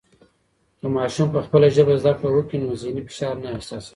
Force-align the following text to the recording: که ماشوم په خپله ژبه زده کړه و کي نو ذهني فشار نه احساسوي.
که 0.79 0.87
ماشوم 0.97 1.27
په 1.33 1.39
خپله 1.45 1.67
ژبه 1.75 1.93
زده 2.01 2.13
کړه 2.19 2.29
و 2.33 2.47
کي 2.49 2.57
نو 2.61 2.69
ذهني 2.81 3.01
فشار 3.07 3.35
نه 3.43 3.49
احساسوي. 3.55 3.89